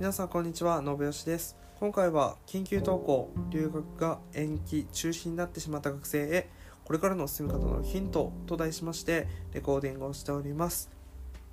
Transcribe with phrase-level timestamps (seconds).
[0.00, 1.58] 皆さんこんにちは信義です。
[1.78, 6.48] 今回は緊急登校留学が延期中止になってしまった学生へ
[6.84, 10.88] これからの進み方のヒントと題しましてレコーディングをしております。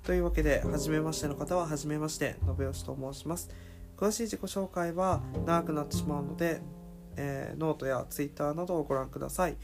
[0.02, 3.50] というわけで初めましての方は初めまして信義と申します。
[3.98, 6.62] 詳しい自己紹介は長くなってしまうので、
[7.16, 9.58] えー、ノートやツイッターなどをご覧ください。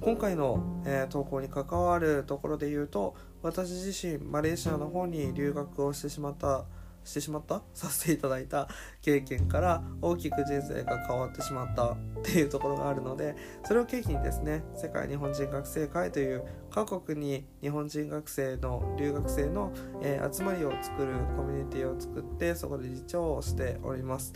[0.00, 6.66] 今回の、えー、投稿に関わるところで言うと私自身マレーシアの方に留学をしてしまった
[7.08, 7.62] してしまった？
[7.72, 8.68] させていただいた
[9.00, 24.34] 経験から大きく人生が変わってしまったっていうところがあるのでそれを契機にですね世界日本人学生会という各国に日本人学生の留学生の、えー、集まりを作るコミュニティを作ってそこで理事長をしております。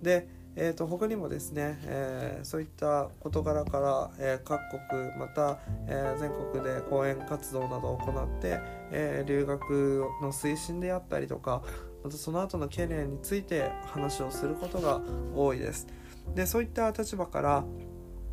[0.00, 4.60] でえーと、他にもですね、えー、そういった事柄から、えー、各
[4.90, 8.60] 国また、えー、全国で講演活動などを行って、
[8.90, 11.62] え留学の推進であったりとか
[12.02, 15.00] またその後の懸念について話をすることが
[15.34, 15.86] 多いです。
[16.34, 17.64] でそういった立場から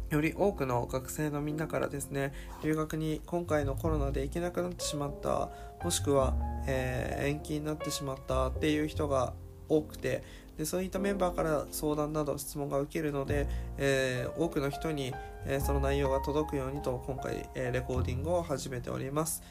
[0.10, 5.50] より多くの学生のみんなからですね留学に今回のコロナで行けなくなってしまった
[5.84, 6.36] もしくは、
[6.68, 9.34] え延期になってしまったっていう人が
[9.70, 10.24] 多くて
[10.58, 15.14] でそういったメンバーから相談など質問が受けるので、えー、多くの人に、
[15.46, 19.42] えー、その内容が届くようにと今回、えー、レコーディングを始めております。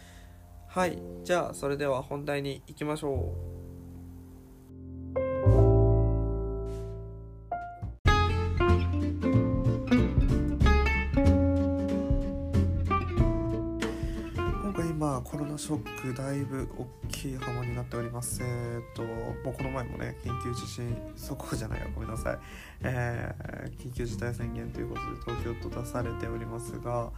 [0.66, 0.98] はい。
[1.25, 3.57] じゃあそれでは本題に行きましょう。
[15.69, 18.41] ショックだいぶ大きい波紋になっております。
[18.42, 22.38] えっ、ともうこの前もね緊急地震速報じゃないよごめんなさい、
[22.84, 27.10] えー、緊急事態宣言ということで東京と出されておりますが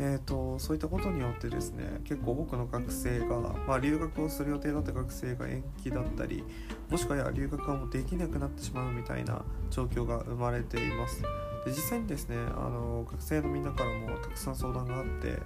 [0.00, 6.42] えっ、とそういったことによってですね結構多くの学生が、まあ、留学をする予定だった学生が延期だったり
[6.90, 11.22] もしくは留学がもうできなくなってしまうみたいな状況が生まれています。
[11.64, 15.38] で実際にですねあの学生のみんなからもたくさん相談があって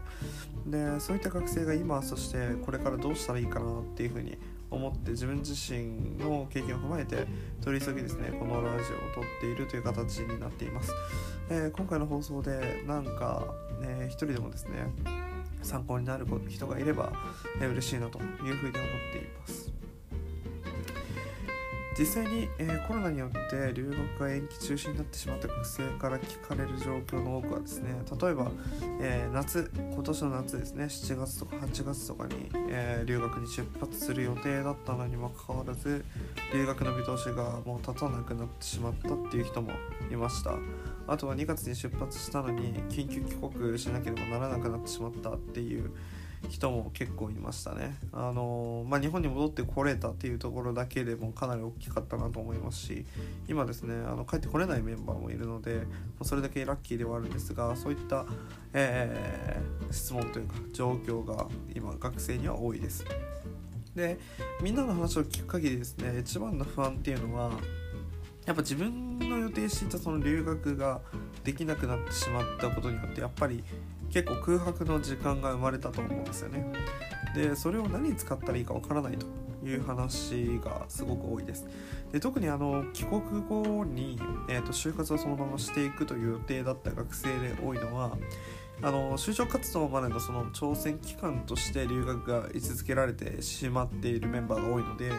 [0.66, 4.38] でそういった学生が今そしてこれからどうしたらいいかなっていうふうに
[4.70, 7.26] 思って自分自身の経験を踏まえて
[7.62, 10.92] 取り急ぎですねこのラジオを撮っているという形になっています、
[11.50, 13.46] えー、今回の放送でなんか、
[13.80, 14.92] ね、一人でもですね
[15.62, 17.12] 参考になる人がいれば、
[17.60, 18.70] え、嬉しいなというふうに思っ
[19.12, 19.65] ています。
[21.98, 28.50] 実際に、えー、コロナによって留学が延期中止になってしまった学生から聞かれる状況の多くはですね例えば、
[29.00, 36.04] えー、夏今年の夏ですね7月とか8月とかに、えー、留学に出発する予定だったのにもかかわらず
[36.52, 39.72] 留学の見通しがもう立たなくなってしまったっていう人も
[40.10, 40.52] いました。
[41.08, 45.92] あとは2月に出発したのに緊急帰国しなければならなくなってしまったっていう
[46.48, 47.96] 人も結構いましたね。
[48.12, 53.04] あのまあ、日本に戻ってこれたっていうところだけでもかなり大きかったなと思いますし
[53.48, 55.82] 今ですねあの帰ってこれないメンバーもいるので
[56.22, 58.26] それだけラッキーではあるんですがそういった、
[58.72, 63.04] えー、質問というか状況が今学生には多いです。
[63.94, 64.18] で
[64.62, 67.50] みんなの話を聞く限りですね一番の不安っていうのは
[68.44, 71.00] やっぱ自分の予定していたその留学が
[71.42, 73.64] できなくなってしまったことによってやっぱり
[74.10, 76.72] 結構空白の時間が生まれたと思うんですよね。
[77.34, 79.26] でそれを何に使ったらいいかわからないと
[79.66, 81.66] いう話がすごく多いです。
[82.12, 84.18] で特にあの帰国後に、
[84.48, 88.16] えーと、就活をそのまましていくという予定だった学生で多いのは
[88.82, 95.10] あの就職活動までのその挑戦期間として留学が位置づけられてしまっているメンバーが多いので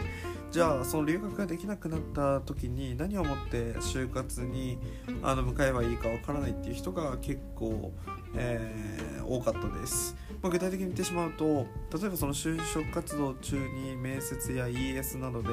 [0.51, 4.77] じゃあその留学ができなくなった時に何をもって就活に
[5.23, 7.91] あの向かえばいいかわからないっていう人が結構、
[8.35, 15.49] えー、多かったです、まあ、具体的に言ってしまうと例えばその就職活動中に面接や ES などで、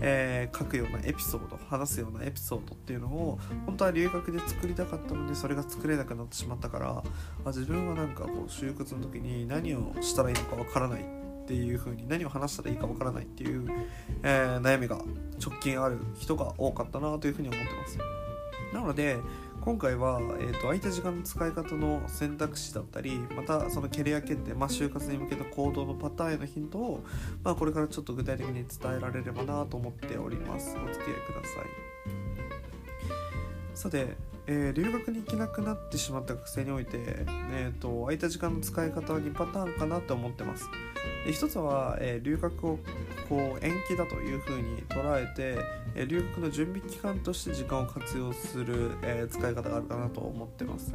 [0.00, 7.02] えー、書くようなエピソード話すようなエピソードっていうのを本当は留学で作りたかったのにそれが作れなくなってしまったから
[7.44, 11.04] あ自分はなんかこう就活の時に何をしたらいいのかわからないっ
[11.46, 13.68] ていう風に何を話したらいいかわからないっていう、
[14.22, 14.98] えー、悩みが
[15.44, 17.98] 直近ある人が多かったなというふうに思ってます。
[18.72, 19.18] なので
[19.60, 27.04] 今回は、えーと、空いた時間の使い方の選択肢だったりまたそのキャリア決定、まあ、就活に向けた行動のパターンへのヒントを、
[27.44, 28.66] まあ、これからちょっと具体的に伝
[28.96, 30.76] えられればなと思っております。
[30.76, 31.90] お付き合いください。
[33.74, 34.16] さて
[34.52, 36.98] えー、留学に行けなくなってしまった学生において、
[37.52, 40.68] えーと、空いた時間の使い方は2パターンかなと思ってます。
[41.24, 42.78] で一つは、えー、留学を
[43.28, 45.64] こう延期だというふうに捉えて、
[45.94, 50.92] えー、留学の準備期間として時間を活用する、え使い方があるかなと思ってます。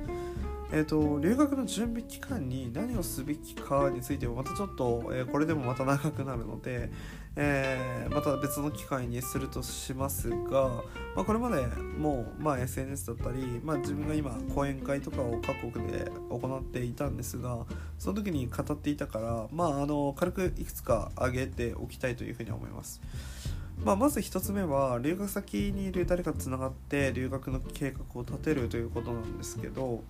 [0.75, 6.89] えーと、留学の準備期間に何をすべきかについてはまたちょっと、えー、これでもまた長くなるので、
[7.37, 10.83] えー、また別の機会にするとしますが、
[11.15, 11.65] まあ、これまで
[11.97, 17.65] もう、まあ、SNS だったり、まあ、自分が今講演会とかを各国で行っていたんですが
[17.97, 22.99] その時に語っていたから、まあ、あの軽くいくつか挙げておきたいというふうに思います。
[23.83, 30.03] まあ、まず1つ目は留学先にいる誰かとつながって留学の計画を立てるということなんですけど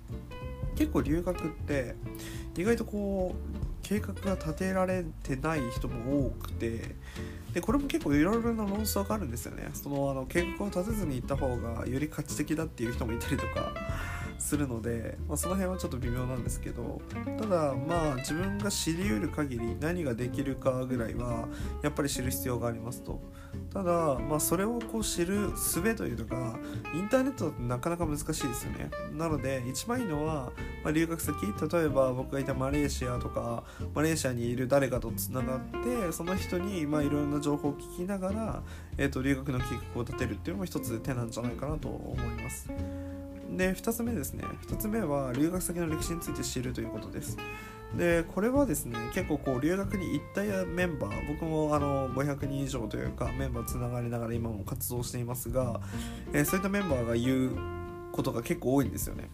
[0.75, 1.95] 結構留学って
[2.57, 6.95] 意外とこう計画が立てられてない人も多くて
[7.53, 9.69] でこれも結構いろいろな論争があるんですよね。
[9.73, 13.71] そのあの計画を立てずに行った方がより価値的だっていう人もいたりとか
[14.37, 17.01] するので、まあ、その辺はちょっと微妙なんですけど
[17.39, 21.47] ただまあ自分が知りうる限り何ができるかぐらいは
[21.81, 23.21] やっぱり知る必要がありますと。
[23.73, 26.57] ただまあそれをこう知る術というのが
[26.93, 28.89] インターネットだとなかなか難しいですよね。
[29.13, 30.51] なので一番いいのは、
[30.83, 38.63] まあ、留学先例えば僕がいたマレーシアとかマレーシアにいる誰かとつながってその人にまあいろんな情報を聞きながら、
[38.97, 42.69] えー、と留学の計画を立てるっていうのも一つ手なんじゃないかなと思います。
[43.57, 44.43] で2つ目ですね。
[44.67, 47.37] 2つ目は留学先の歴史について知るということです。
[47.97, 55.79] でこれはですね結構こう留学に行ったメンバー僕もあの500人以上というかメンバーつながりながら今も活動していますが、
[56.33, 57.51] えー、そういったメンバーが言う
[58.11, 59.29] ことが結構多いんですよね。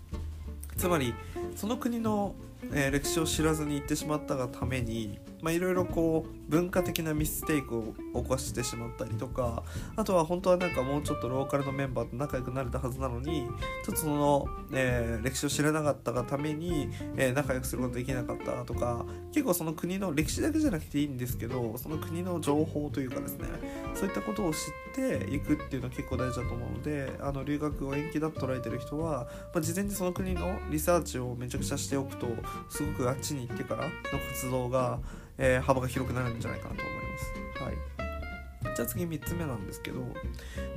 [0.77, 1.13] つまり
[1.55, 2.35] その国の、
[2.73, 5.19] えー、歴史を知らずに行ってしまったがために
[5.49, 9.63] いろいろこう文化的なミステイクを起こしてしまったりとか
[9.95, 13.47] あとは本当はなんかもうちょっとローカルのメンバーと仲良くなれたはずなのに
[13.83, 23.47] ちょっとその、えー、歴史を知らなかったがために、えー、仲良くすることできなかったとか結構その国の歴史だけじゃなくていいんですけどその国の情報というかですね
[23.95, 24.59] そういったことを知っ
[24.93, 32.27] ていくっていうのは結構大事だと思うのであの留学を延期だと捉えてる人は、まあ、事前にその国のリサーチをめちゃくちゃしておくと
[32.69, 33.91] すごくあっちに行ってからの
[34.29, 34.99] 活動が
[35.43, 37.63] えー、幅が広くなるんじゃないかなと思います。
[37.63, 38.75] はい。
[38.75, 40.01] じゃあ次3つ目なんですけど、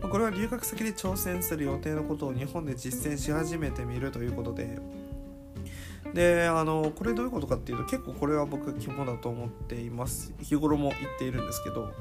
[0.03, 4.79] まこれは留学先で挑戦する予定のことを日本で実践し始めてみるということで
[6.15, 10.33] であのこれどういうことかっていうと結構これは僕肝だと思っています。
[10.41, 11.93] 日頃も言っているんですけど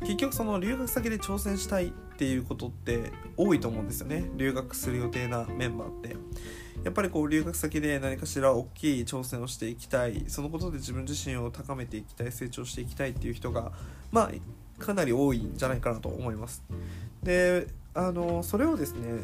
[0.00, 4.30] 結局その留学先で挑戦したいっていうことって多いと思うんですよね。
[4.36, 6.16] 留学する予定なメンバーって。
[6.84, 13.72] やっぱりこう留学先で何かしら大きい挑戦をしていきたいそのことで自分自身を高めていきたい成長していきたいっていう人が
[14.10, 16.62] まあかなり多いんじゃないかなと思います。
[17.22, 19.18] であのそれをですね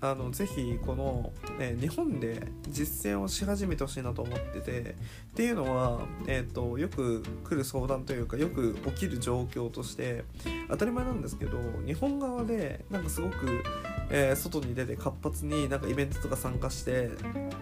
[0.00, 4.94] あのぜひこの、ね、日本で実践をし始めてほしいなと思っててっ
[5.34, 10.24] ていうのは、えーと、よく来る相談というかよく起きる状況として
[10.68, 13.64] 当たり前なんですけど日本側でなんかすごく、
[14.10, 17.08] えー、外に出て活発になんかイベントとか参加してっ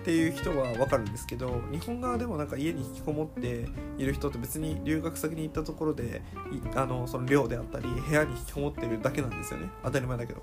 [0.04, 3.66] ていう人は分かるんですけど日本側でもなんか家に引きこもって
[3.98, 6.22] いる人って別に留学先に行ったところで
[6.74, 10.42] あのその寮であったり部屋に引きこもってるだけなんですよね当たり前だけど。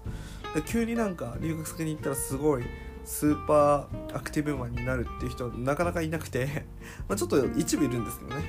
[0.65, 2.63] 急になんか留学先に行ったらすごい
[3.05, 6.65] スーパーアクティブマンになるっていう人はなかなかいなくて
[7.07, 8.43] まちょっと一部いるんですけどね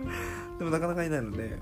[0.58, 1.58] でもなかなかいないので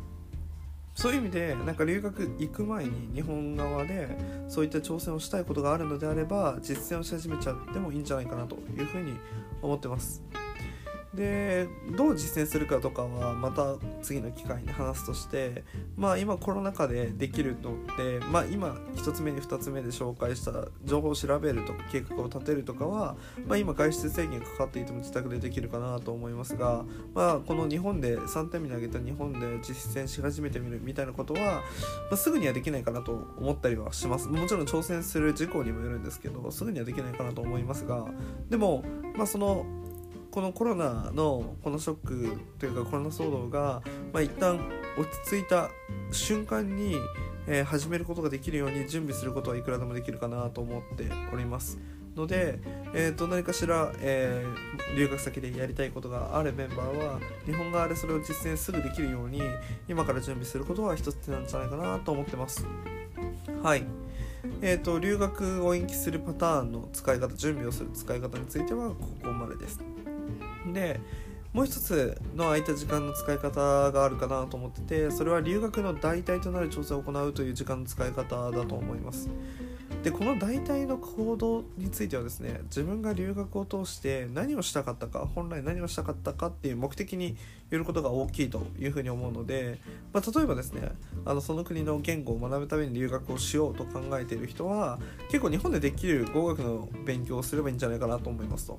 [0.99, 4.19] そういう意味でなんか留学行く前に日本側で
[4.49, 9.13] そういった挑戦をしたいことがあるのであれば実践をし始めちゃってもいいんじゃないかなというふうに
[9.63, 10.25] 思ってます。
[11.15, 15.65] でどう実践するかとかはまた次の機会に話すとして
[15.97, 26.85] まあ今コロナ禍でできるのってまあ今1つ目に2つ目で紹介した情報を調べるとか計画を立てるとかは、まあ、今外出制限かかっていても自宅でできるかなと思いますが、
[27.15, 31.63] まあ、この日本で3点目に挙げた日本で実践し始めてみるみたいなことは、ま
[32.13, 34.29] あ、すぐにはできないかなと思ったりはします。
[34.29, 38.07] もちろん挑戦する事項にもよるんですけどすぐにはできないかなと思いますが
[38.51, 38.85] でも
[39.17, 39.65] まあその
[40.39, 45.69] このコロナのこのショックというかコロナ騒動が、まあ、一旦落ち着いた
[46.13, 46.95] 瞬間に、
[47.49, 51.81] えー、始めることができるように準備することはいくらでもできるかなと思っております。
[52.15, 52.61] ので、
[52.95, 59.43] えー、と何かしら、えー、留学先でやりたいことがあるメンバーは日本側でそれを実践すぐできるように
[59.89, 62.65] 今から準備することは一つ手なんじゃないかなと思ってます。
[63.61, 63.83] はい。
[64.63, 69.81] えーと、留学を延期するパターンの使い方準備をする使い方についてはここまでです。
[70.73, 71.01] で
[71.53, 79.29] もう一つの空いた時間の使い方があるかなと思っててそれは留学の代替となる調整を行うという時間の使い方だと思います。
[80.03, 87.37] でこの大体の行動についてはですね自分が留学を通して何をしたかったか本来何をしたかったかっていう目的に
[87.71, 89.79] よることが大きいというふうに思うので、
[90.13, 90.93] まあ、例えばですね
[91.25, 94.99] あのその国の言語を学ぶために留学をしようと考えている人は
[95.31, 98.79] 結構日本でできる語学の勉強をすればいいんじゃないかなと思いますと。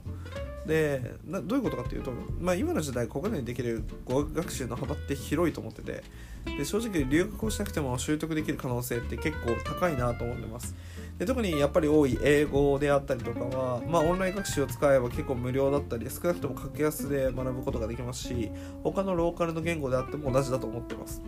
[0.66, 6.04] でどういうことかっていうと、まあ、今の時代国内にできる語学学習の幅って広いと思ってて
[6.46, 10.76] で正直留学をしなくても習得できる可能性って結構高いなと思ってます
[11.20, 18.50] で特にやっぱり多い英語であったりとかは、まあ、オンライン学習を使えば結構無料だったり少なくとも格安で学ぶことができますし
[18.84, 21.22] 他のローカルの言語であっても同じだと思ってます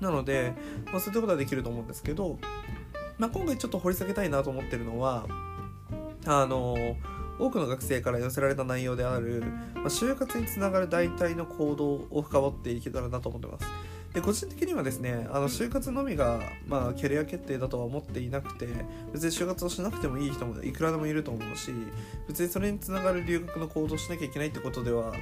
[0.00, 0.54] なので、
[0.86, 2.38] まあ、そういったことはできると思うんですけど、
[3.18, 5.26] まあ、今回ちょっと掘り下げたいなと思ってるのは
[6.24, 6.74] あの
[7.38, 9.42] 多くの学生から寄せられた内容である、
[9.74, 13.66] まあ、就活につながる代替の行動を深掘っていけたらなと思ってます。
[14.14, 18.68] で個人的にはですねあの就活のみが、まあ、キャリア決定だとは思っていなくて
[19.12, 21.72] 別に就活をしなくてもいい人もいくらでもいると思うし
[22.28, 25.14] 別にそれにつながる留学の行動をしなきゃいけないってことでは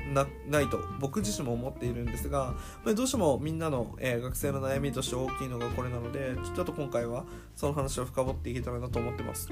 [0.48, 2.54] ないと僕自身も思っているんですが
[2.84, 9.48] どうしてもみんなの、えー、学生の悩みとして大きいのがこれなのでちょっと今回はその話を深掘っていけたらなと思ってます。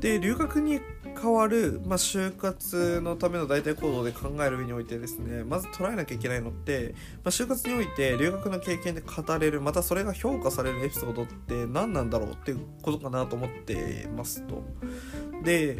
[0.00, 0.80] で留学に
[1.18, 14.62] 変わる、まあ、就活のための代替行動で考える上においてですねまず捉えなきゃいけないのって、まあ、就活において留学の経験で語れるまたそれが評価されるエピソードって何なんだろうっていうことかなと思ってますと。
[15.44, 15.78] で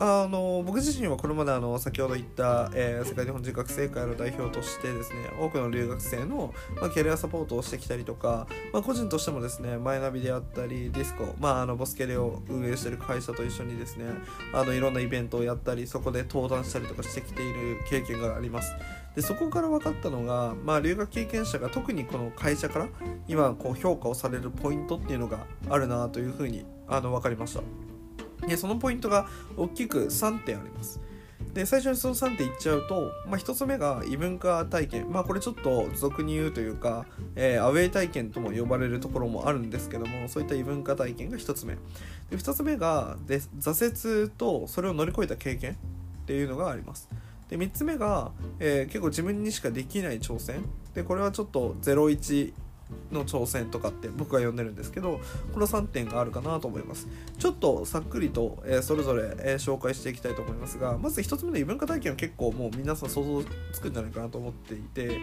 [0.00, 14.06] あの僕自身はこれまであの先ほど言った、えー、世界日本人学生会の代表としてですね多くの留学生の、まあ、キャリアサポートをしてきたりとか、まあ、個人としてもですねマイナビであったりディスコ、まあ、あのボスケレを運営している会社と一緒にですね
[14.52, 18.72] あのいろんなイベントをやったりそこで登壇したりとかしてきている経験があります。
[19.14, 22.88] でそこから分かったのが、まあ、留学経験者が特にこの会社から
[23.28, 27.93] 今こう評価をされるポイントっていうのがあるなというふうにあの分かりました。
[28.46, 31.00] でそのポイントが大きく3点あります。
[31.52, 35.12] で最初にその3点言っちゃうと、まあ、1つ目が異文化体験。
[35.12, 41.74] まあこれちょっと俗に言うというか、えー、アウェイ体験とも呼ばれるところもあるんですけどもそういった異文化体験が1つ目。
[42.30, 45.76] で2つ目がで挫折とそれを乗り越えた経験っ
[46.26, 47.08] ていうのがあります。
[47.48, 50.64] で3つ目が、えー、結構自分にしかできない挑戦。
[50.94, 52.52] でこれはちょっと01
[53.12, 55.20] の挑戦とかって僕は呼んでるんですけど
[55.52, 57.08] この3点があるかなと思います。
[57.38, 65.18] ちょっとさっくりと、えー、それぞれ、えー、紹介していきたいと思いますがまず1つ目の異文化体験は結構もう皆さん想像つくんじゃないかなと思っていて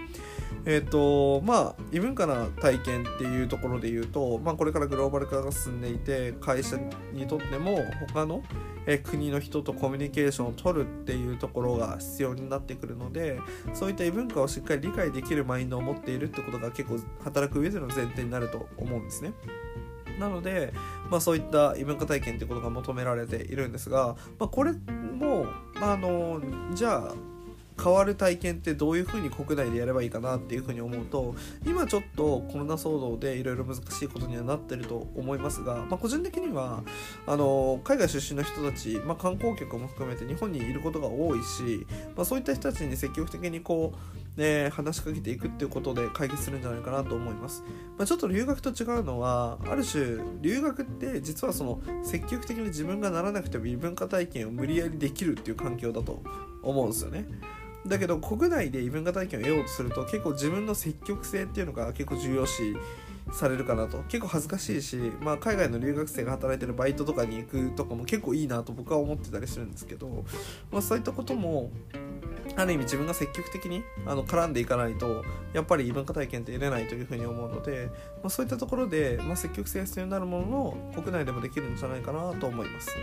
[0.65, 6.77] えっ、ー、とまあ異文化な体験っていうところで言うと、まあ、これからグローバル化が進んでいて会社
[7.13, 8.43] にとっても他の、
[8.85, 13.39] え国の人とコミュニケーションを取るっていうところが必要になってくるので
[13.73, 19.33] そういった異文化をしっかり理解できるマインドを持っているってことが結構働く上で前提になると思うんですね。
[20.19, 20.73] なので、
[21.09, 25.45] まあ、そういった異文化体験ってことが求められているんですが、まあ、これも、
[25.75, 26.41] まあ、あの
[26.73, 27.15] じゃあ
[27.81, 31.33] 変わる体験ってどういうふうに国内でやればいいかなっていうふうに思うと
[31.65, 36.83] 今ちょっとコロナ騒動でいろいろ難しいことにはなってると思いますが、まあ、個人的には
[37.25, 43.93] あの海外出身の人たち、まあ、観光客も含めて日本にいることが多いし、まあ、そういった人たちに積極的にこ
[44.37, 47.63] う、ね、話しかけていくっていうことで解決するんじゃないかなと思います、
[47.97, 56.21] まあ、ちょっと留学と違うのはある種留学って実はその積極的に自分がならなくても異文化体験を無理やりできるっていう環境だと
[56.61, 57.25] 思うんですよね。
[57.87, 62.75] だけど国内で異文化体験を得ようとすると結構自分の積極性っていうのが結構重要視
[63.31, 70.25] されるかなと結構恥ずかしいし、まあ、海外の留学生が働いてるバイトとかに行くとかも結構いいなと僕は思ってたりするんですけど、
[70.71, 71.71] まあ、そういったことも
[72.55, 75.23] ある意味自分が積極的にあの絡んでいかないと
[75.53, 77.89] やっぱり異文化体験って得れないというふうに思うので、
[78.21, 82.95] まあ、そういったところで、まあ、積極性が必要になるものの国内でもできるんじゃないかなと思います。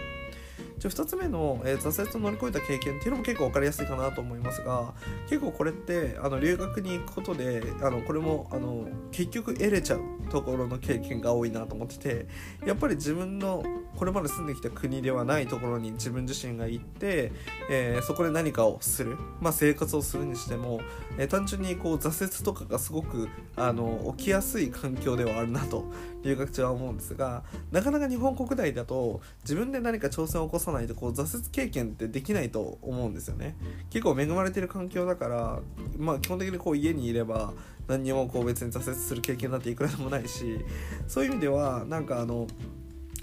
[0.79, 4.95] じゃ2つ目の、えー、挫折を乗り越えた経験っていうのも結構分かりやすいかなと思いますが
[5.29, 12.27] 結構これってあの留学に行くことであのこれもあの結局得れちゃうところの経験が多いなと思ってて
[12.65, 13.65] やっぱり自分の
[13.97, 17.33] これまで住んできた国ではないところに自分自身が行って、
[17.69, 20.81] えー、そこで何かをする、まあ、生活をするにしても、
[21.19, 25.85] えー、単純にこう挫折とかがすごくあの起きやすい環境ではあるなと
[26.23, 27.43] 留学中は思うんですが
[27.73, 33.57] なかなか日本国内だと自分で何か挑戦を起こさないとこう挫折経験ってできないと思うんですよね。
[33.91, 35.61] 結構恵まれてる環境だから
[35.97, 37.53] まあ基本的にこう家にいれば
[37.87, 40.65] 何にもこう別に挫折する経験なんていくらでもないし
[41.07, 42.47] そういう意味ではなんかあの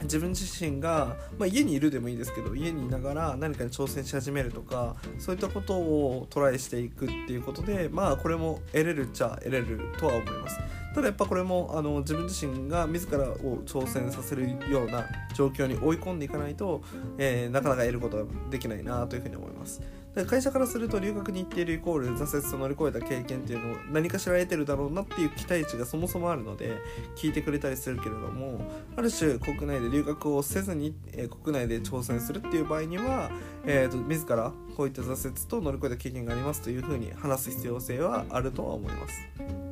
[0.04, 10.60] 自分自身が、まあ、家にいるでもいいですけど家にいながら何かに挑戦し始めるとかそういったことをトライしていくっていうことでまあこれも得れるっちゃ得れるとは思います。
[10.96, 16.82] ただやっぱこれもあの自分自身が自らを挑戦させるような状況に追い込んでいかないと、
[17.18, 19.82] えー、なかなか得ることができないなというふうに思います
[20.26, 26.78] 会社からすると留学に行っているイコール挫折と乗り越えた経験っていうのを何かしら得てるだろうなっていう期待値がそもそもあるので
[27.18, 28.62] 聞いてくれたりするけれども
[28.96, 33.30] ある種国内で留学をせずに、え、国内で挑戦するっていう場合には、
[33.66, 39.65] えーと、自らこういった挫折と乗り越えた経験がありますというふうに話す必要性はあるとは思います。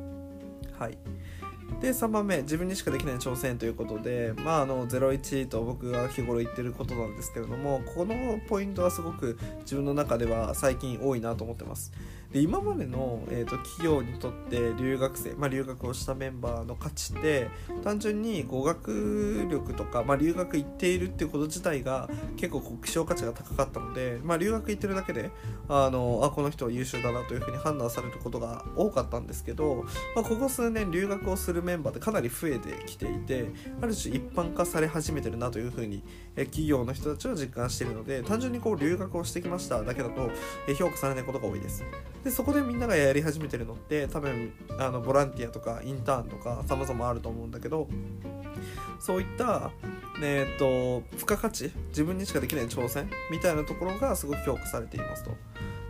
[0.78, 0.98] はい。
[1.80, 11.92] で3番目自分にしかできない挑戦ということでまああの01と僕が日頃言ってることなんですけれどもこのポイントはすごく自分の中では最近多いなと思ってます。
[12.32, 17.48] で今までの、えーと、企業にとって留学生、まあ、留学をしたメンバーの価値って
[17.82, 25.30] 単純に語学力とか、まあ、留学行っているっていうこと自体が結構希少価値が高かったので、まあ、留学行ってるだけで
[25.68, 33.46] あのあこの人は優秀だなというふうに判断されることが多かったんですけど、まあ、ここ数年留学をするメンバーってかなり増えてきていて
[33.80, 36.02] ある種一般化され始めてるなというふうに
[36.36, 40.30] 企業の人たちは実感しているので単純にこう留学をしてきましただけだと
[40.76, 41.84] 評価されないことが多いです。
[42.24, 47.86] でそこでみんながやり始めてるのって多分あのボランティアとかインターンとか様々あると思うんだけど
[48.98, 49.70] そういった、
[50.22, 55.32] えーと、と付加価値自分にしかできない挑戦みたいなところがすごく評価されていますと。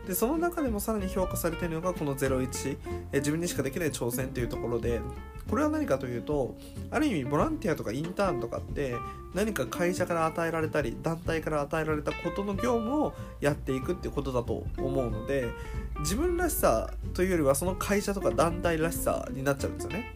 [0.07, 2.77] でその中でもさらに評価されているのがこの01
[3.13, 5.01] え自分にしかできない挑戦というところで
[5.49, 6.57] これは何かというと
[6.91, 8.95] ある意味ボランティアとかインターンとかって
[9.35, 15.49] 何か会社から与えられたり団体から与えられたことの業務をやっていくってことだと思うので
[16.01, 20.15] 自分らしさというよりはその会社とか団体らしさになっちゃうんですよね。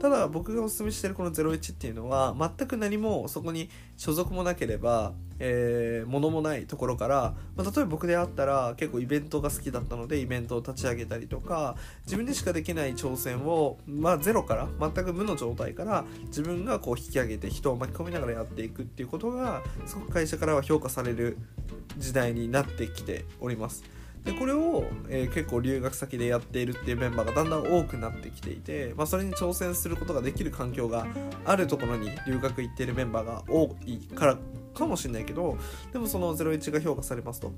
[0.00, 21.38] ただ僕がおすすめしてるこの01っていうのは全く何もそこに所属もなければ、えー、物もないところから、まあ、例えば僕であったら結構イベントが好きだったのでイベントを立ち上げたりとか自分でしかできない挑戦を、まあ、ゼロから全く無の状態から自分がこう引き上げて人を巻き込みながらやっていくっていうことがすごく会社からは評価される
[21.96, 23.95] 時代になってきております。
[24.26, 31.06] でこれを、えー、結構留学先でやっているっていうメンバーがだんだん多くなってきていて、まあ、それに挑戦することができる環境が
[31.44, 34.36] あるところに留学行っているメンバーが多いから
[34.74, 35.56] かもしれないけど
[35.92, 37.52] でもその01が評価されますと。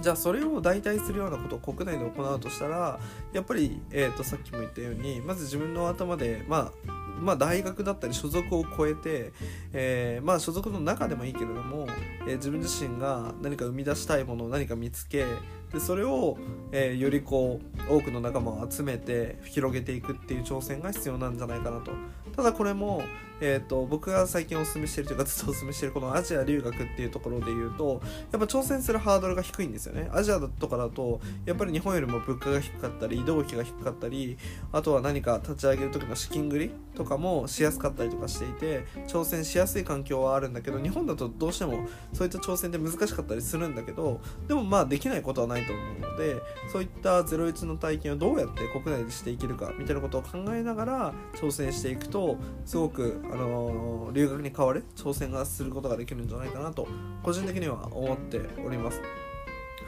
[0.00, 3.00] じゃあそれを代替するようなことを国内で行うとしたら
[3.32, 9.32] やっぱり、えー、とさっきも言ったようにまず自分の頭でまあまあ、大学だったり所属を超えて、
[9.72, 11.86] えー、まあ、所属の中でもいいけれども、
[12.26, 15.24] えー、自分自身が何か生み出したいものを何か見つけ
[15.72, 16.38] でそれを、
[16.72, 21.92] えー、よりこう多くの仲間を集めて広げていくっていう挑戦が必要なんじゃないかなと。
[22.34, 23.02] ただこれも、
[23.40, 28.00] えーと、僕が最近お勧めしてるというかずっとお勧めしてるこのアジア留学っていうところで言うと
[28.32, 30.08] やっぱ挑戦するハードルが低いんですよね。
[30.12, 34.36] アジアとかだとやっぱり日本よりも物価が低かったり移動費が低かったり
[34.72, 46.36] あとは何か立ち上げる時の資金繰りとかもしやすかったりとかしていて挑戦しやすい環境はあるんだけど日本だとどうしてもそういった挑戦って難しかったりするんだけどでもまあできないことはないと思うので
[46.72, 56.88] そういった01の体験をどうやって国内でしていけるかみたいなことを考えながら挑戦していくとすごく、あの、留学に代わる挑戦がすることができるんじゃないかなと
[57.22, 59.00] 個人的には思っております。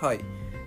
[0.00, 0.20] はい。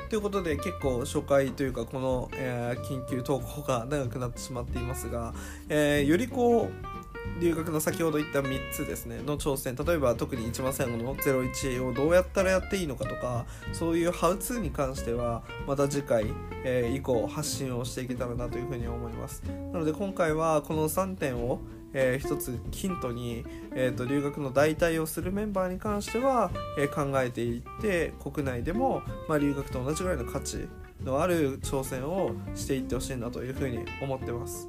[0.09, 5.33] ということで結構初回というかこの、えー、緊急投稿が長くなってしまっていますが、
[5.69, 9.75] えー、よりこう留学の先ほど言った3つですねの挑戦。
[9.75, 16.25] 例えば特に一番最後の01をどうやったらやっていいのかとかそういうハウツーに関してはまた次回、
[16.63, 19.41] えー、以降発信をしていけたらなというふうに思います。
[19.71, 21.59] なので今回はこの3点を
[21.93, 30.67] えー、一つヒントに、えーと、留学の代替をするメンバーに関しては、えー、考えていって国内でも、まあ、留学と同じぐらいの価値
[31.03, 34.67] のある挑戦をしていってほしいなというふうに思ってます。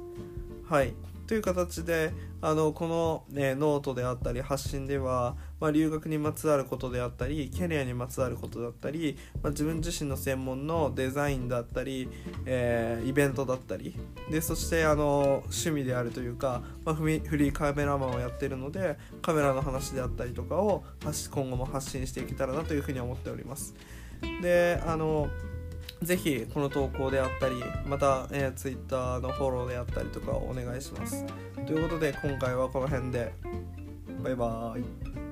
[0.67, 0.93] はい
[1.27, 12.07] という形であのこの、ね、ノートであったり発信では、まあ、留学にまつわることであったりキャリアにまつわることだったり、まあ、自分自身の専門のデザインだったり、
[12.45, 13.95] えー、イベントだったり
[14.29, 20.83] でそしてあの趣味であるというか、まあ、フリーカメラマンをやっているのでカメラの話であったりとかを
[21.31, 23.73] 今後も発信していけたらなというふうに思っております。
[24.41, 25.29] であの
[26.05, 31.25] ぜひこの投稿であったりまた、えー、Twitter のフォローであったりとかお願いします。
[31.65, 33.33] ということで今回はこの辺で。
[34.25, 35.24] バイバーイ。